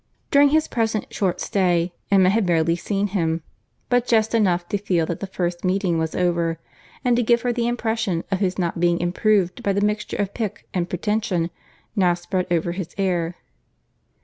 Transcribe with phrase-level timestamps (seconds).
[0.31, 3.43] During his present short stay, Emma had barely seen him;
[3.87, 6.57] but just enough to feel that the first meeting was over,
[7.05, 10.33] and to give her the impression of his not being improved by the mixture of
[10.33, 11.51] pique and pretension,
[11.95, 13.35] now spread over his air.